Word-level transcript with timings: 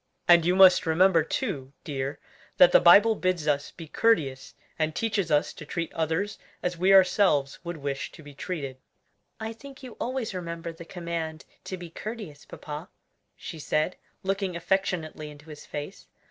And 0.27 0.45
you 0.47 0.55
must 0.55 0.87
remember 0.87 1.21
too, 1.23 1.73
dear, 1.83 2.17
that 2.57 2.71
the 2.71 2.79
Bible 2.79 3.13
bids 3.13 3.47
us 3.47 3.69
be 3.69 3.87
courteous, 3.87 4.55
and 4.79 4.95
teaches 4.95 5.29
us 5.29 5.53
to 5.53 5.63
treat 5.63 5.93
others 5.93 6.39
as 6.63 6.75
we 6.75 6.91
ourselves 6.91 7.59
would 7.63 7.77
wish 7.77 8.11
to 8.13 8.23
be 8.23 8.33
treated." 8.33 8.77
"I 9.39 9.53
think 9.53 9.83
you 9.83 9.97
always 10.01 10.33
remember 10.33 10.71
the 10.73 10.85
command 10.85 11.45
to 11.65 11.77
be 11.77 11.91
courteous, 11.91 12.45
papa," 12.45 12.89
she 13.35 13.59
said, 13.59 13.95
looking 14.23 14.55
affectionately 14.55 15.29
into 15.29 15.51
his 15.51 15.67
face. 15.67 16.07